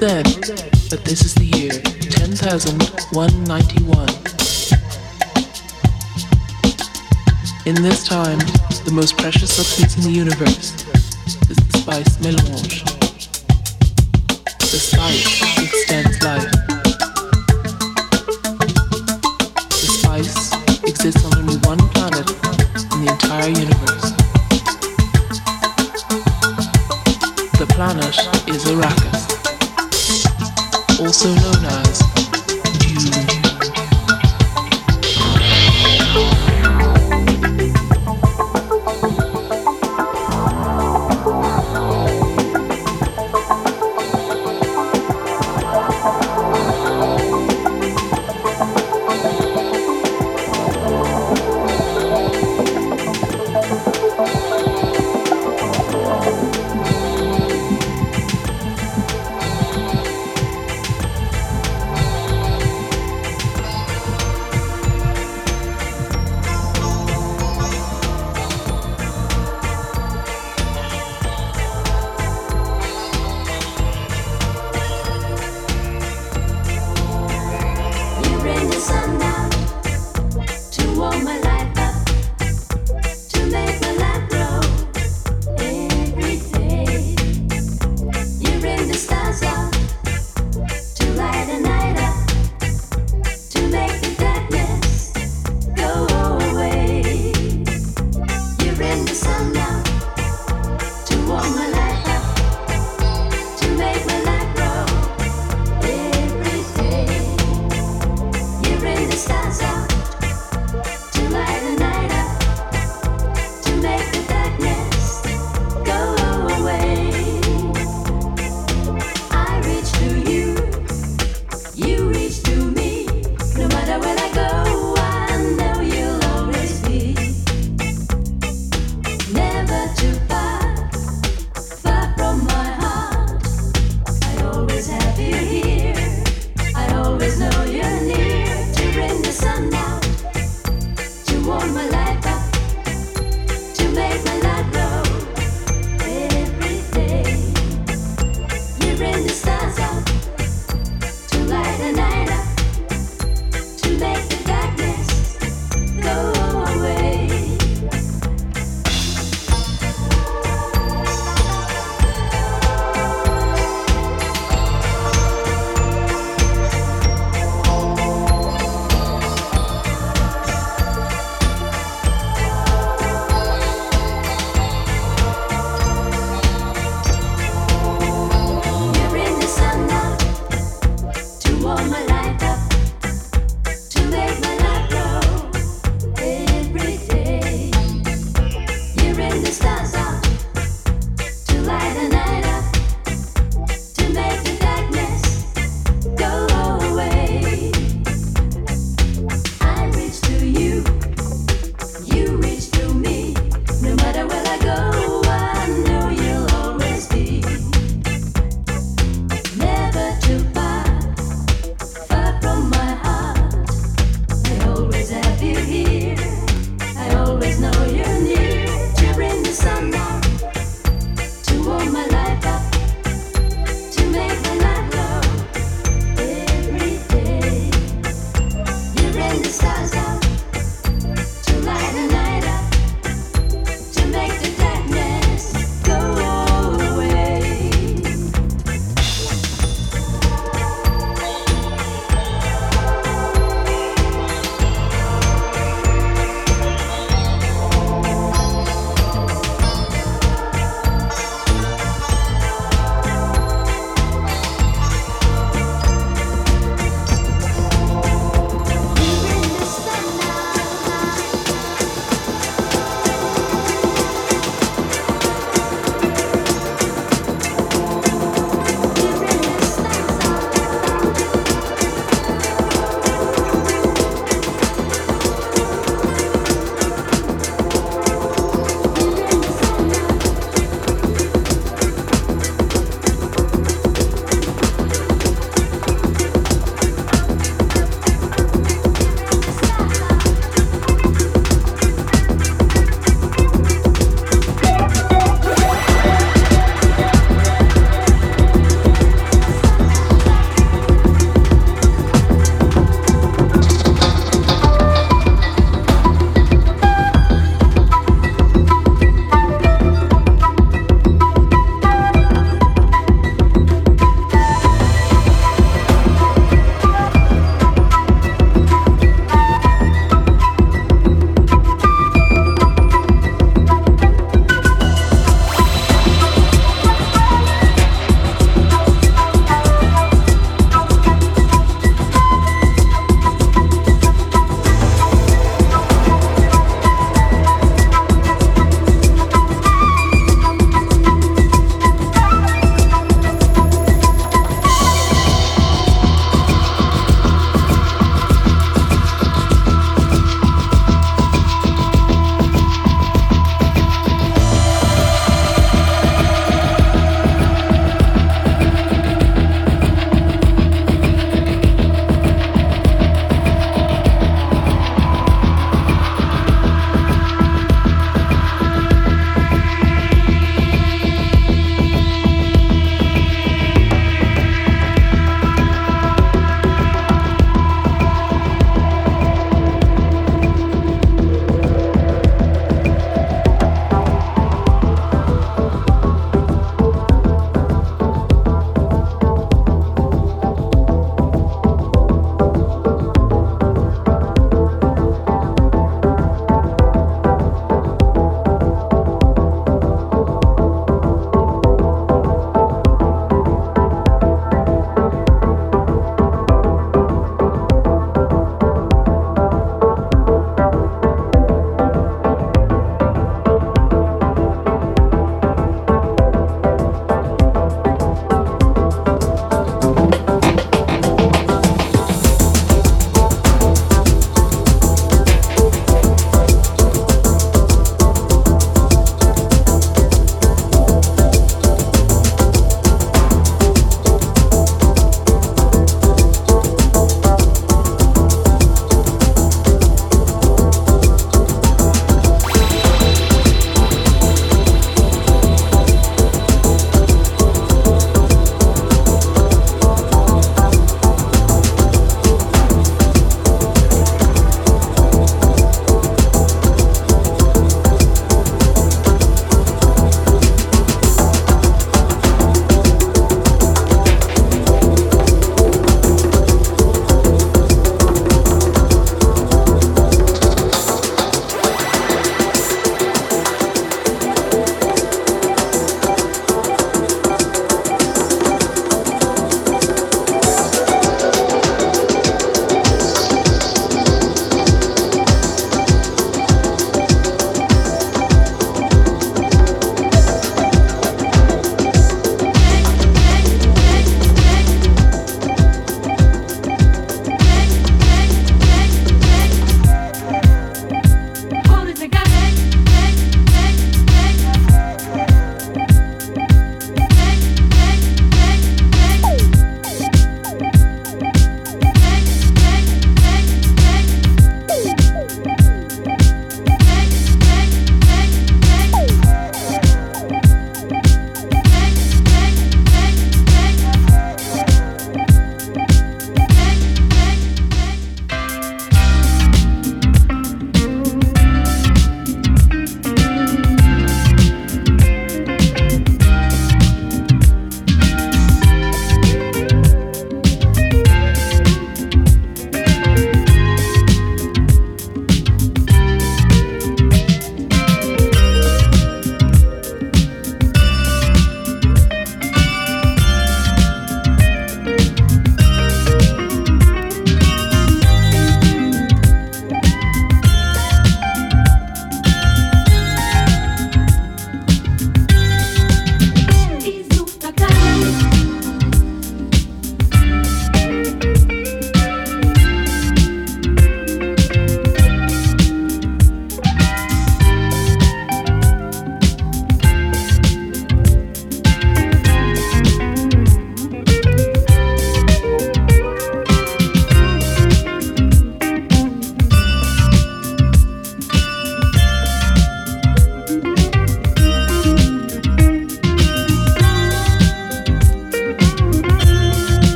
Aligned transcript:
Then 0.00 0.24
that 0.88 1.04
this 1.04 1.20
is 1.26 1.34
the 1.34 1.44
year 1.44 1.72
10,191. 1.72 4.08
In 7.66 7.74
this 7.82 8.08
time, 8.08 8.38
the 8.86 8.92
most 8.94 9.18
precious 9.18 9.52
substance 9.52 9.98
in 9.98 10.04
the 10.04 10.12
universe 10.18 10.72
is 11.50 11.56
the 11.56 11.78
spice 11.80 12.18
melange. 12.22 12.82
The 14.70 14.78
spice 14.78 15.49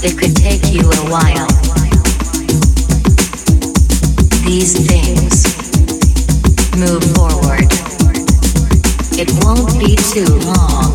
It 0.00 0.18
could 0.18 0.36
take 0.36 0.72
you 0.72 0.82
a 0.82 1.10
while. 1.10 1.48
These 4.44 4.74
things 4.86 5.44
move 6.76 7.02
forward. 7.16 7.66
It 9.18 9.28
won't 9.42 9.78
be 9.80 9.96
too 9.96 10.28
long. 10.44 10.94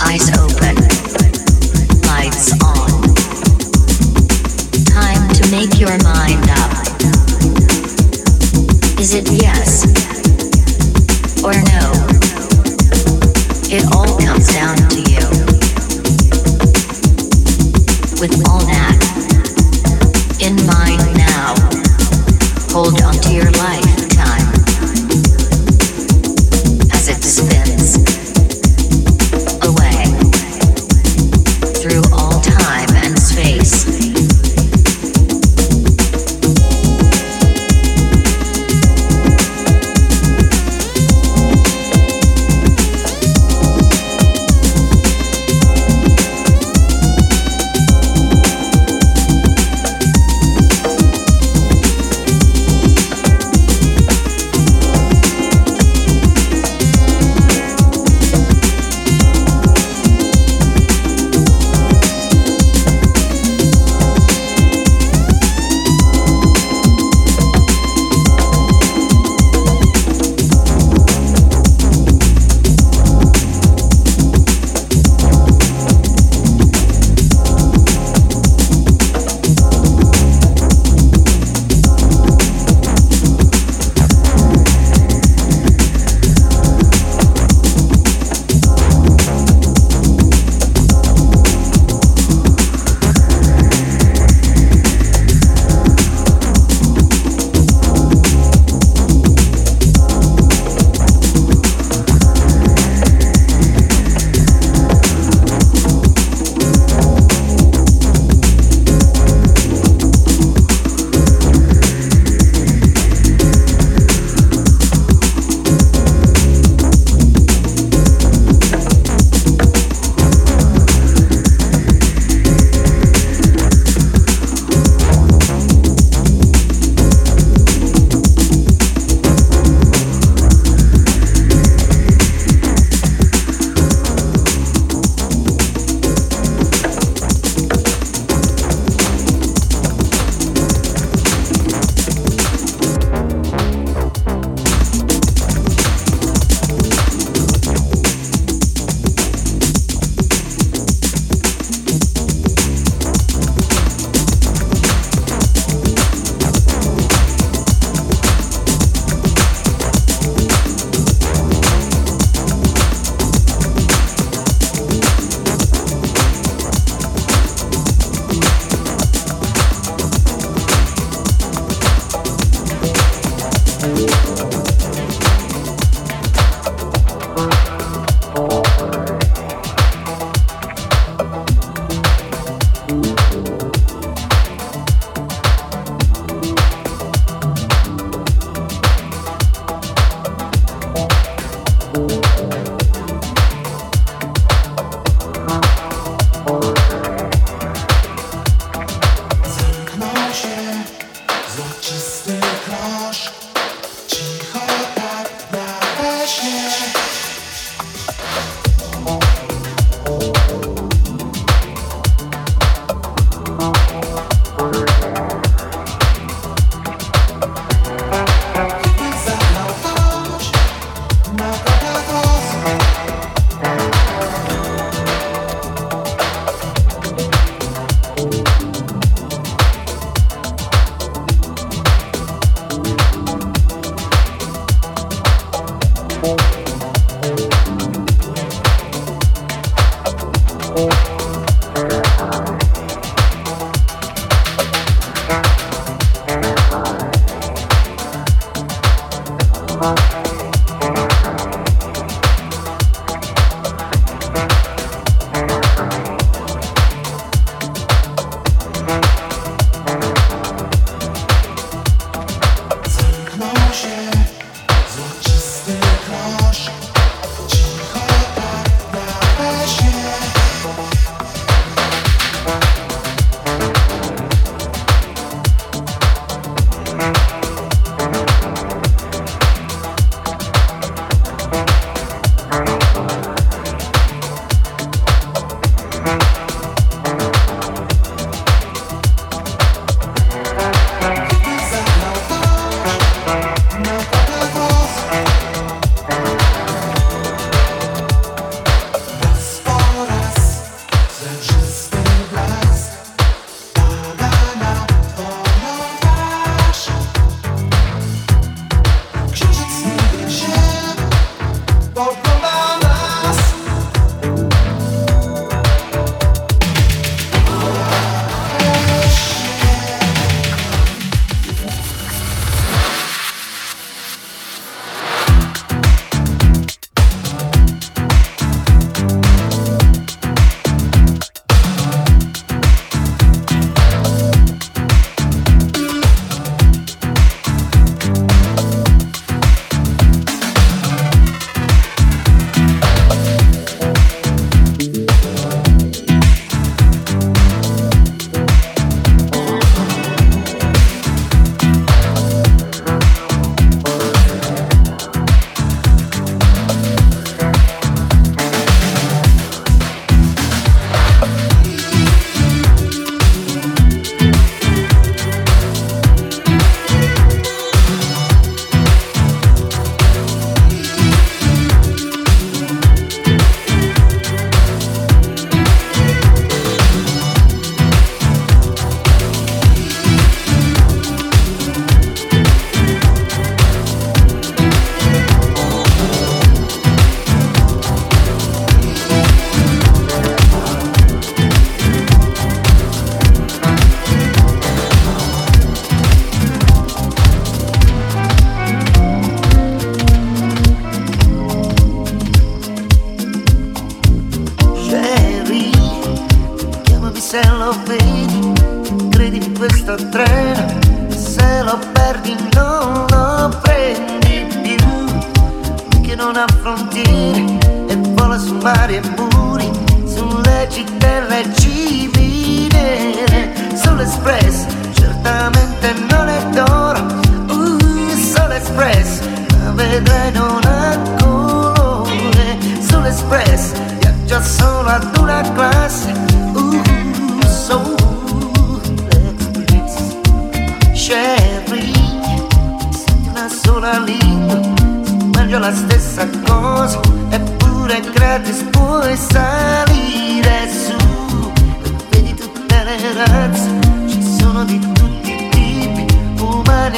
Eyes 0.00 0.28
open, 0.38 0.76
lights 2.06 2.52
on. 2.62 3.02
Time 4.84 5.28
to 5.32 5.50
make 5.50 5.80
your 5.80 5.96
mind 6.04 6.50
up. 6.50 6.72
Is 9.00 9.14
it 9.14 9.30
yes? 9.32 9.97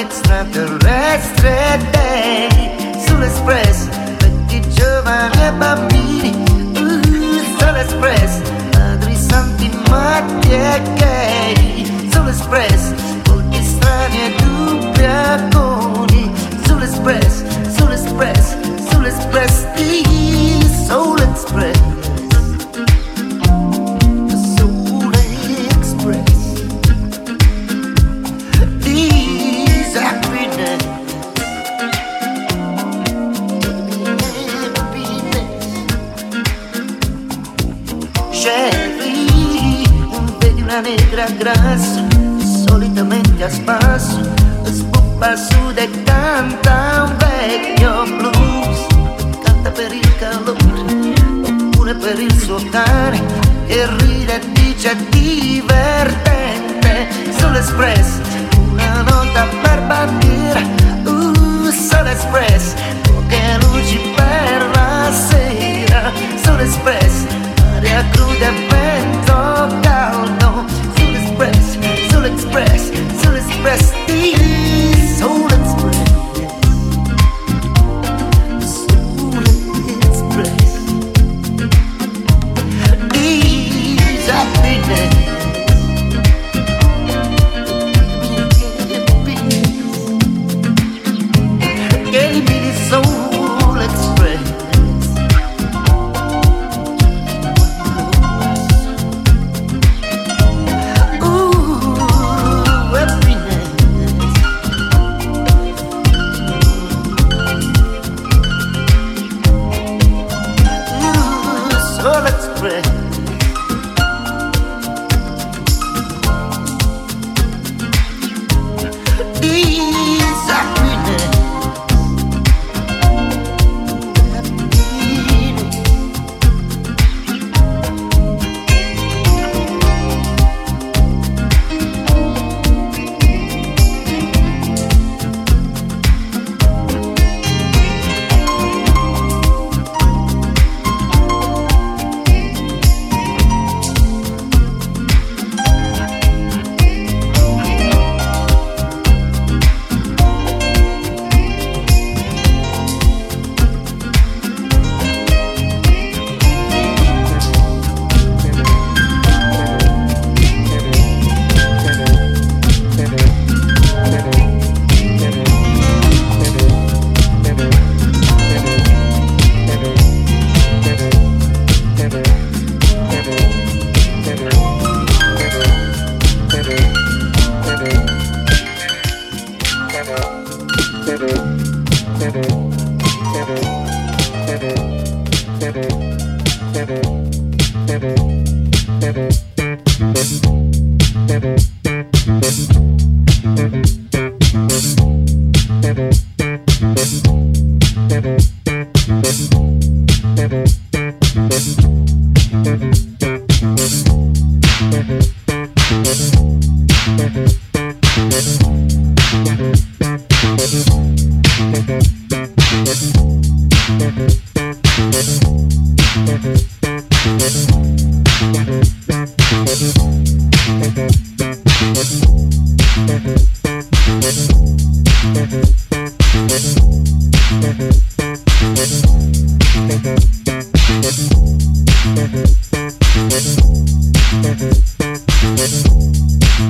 Umani 0.00 0.06
extraterrestri 0.06 1.48
e 1.48 1.78
dei, 1.92 3.04
sull'espress, 3.06 3.88
vecchi 4.18 4.60
giovani 4.70 5.42
e 5.42 5.52
bambini, 5.52 6.30
uh, 6.76 7.58
sull'espress, 7.58 8.40
padri 8.70 9.16
santi 9.16 9.70
matti 9.88 10.50
e 10.50 10.82
gay, 10.94 12.10
sull'espress 12.12 12.94
strani 13.62 14.16
e 14.16 14.34
dubbi 14.38 15.04
agoni 15.04 16.32
sull'espress, 16.64 17.44
sull'espress, 17.76 18.56
sull'espress 18.90 19.60
negra 40.90 41.26
grassa 41.38 42.04
solitamente 42.66 43.44
a 43.44 43.50
spasso 43.50 44.18
Spuppa 44.64 45.36
su 45.36 45.72
e 45.74 45.88
canta 46.04 47.04
un 47.04 47.16
vecchio 47.16 48.04
blues. 48.16 48.86
Canta 49.44 49.70
per 49.70 49.92
il 49.92 50.16
calore 50.18 51.14
oppure 51.42 51.94
per 51.94 52.18
il 52.18 52.40
suo 52.40 52.60
cane 52.70 53.20
E 53.66 53.86
ride 53.98 54.40
e 54.40 54.52
dice 54.52 54.96
divertente 55.10 57.08
Sull'espress 57.38 58.18
una 58.70 59.02
nota 59.02 59.46
per 59.62 59.80
bandiera 59.86 60.60
Uh, 61.04 61.70
sull'espress 61.70 62.74
poche 63.02 63.58
luci 63.62 63.98
per 64.14 64.70
la 64.74 65.10
sera 65.12 66.12
Sull'espress. 66.42 66.99
aria 66.99 66.99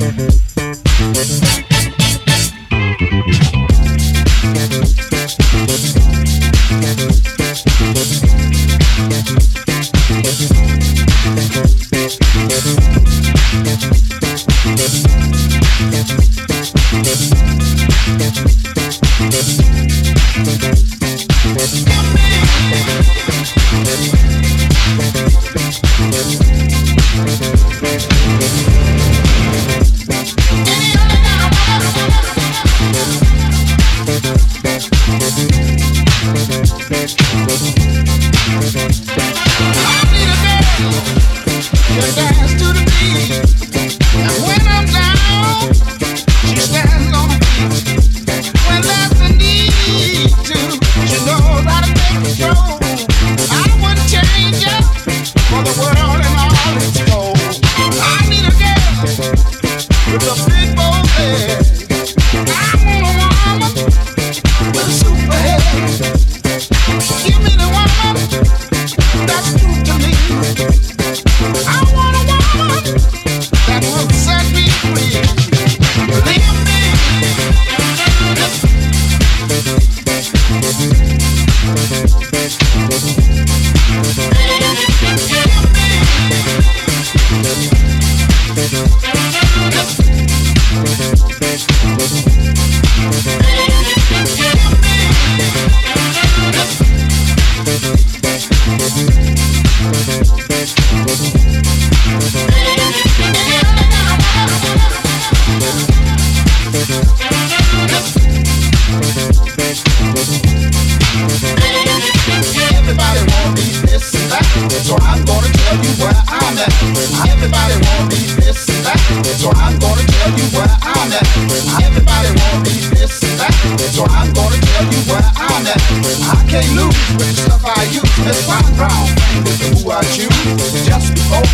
Mm-hmm. 0.00 0.39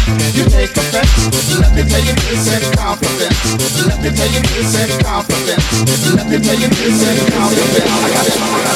Let 0.06 0.14
me 1.74 1.82
tell 1.82 2.00
you 2.00 2.14
this 2.14 2.46
and 2.46 2.76
confidence. 2.76 3.42
Let 6.14 6.28
me 6.28 6.38
tell 6.38 6.58
you 6.58 6.68
this 6.68 7.02
and 7.02 7.34
confidence. 7.34 7.90
I 7.90 8.10
got 8.14 8.26
it. 8.70 8.75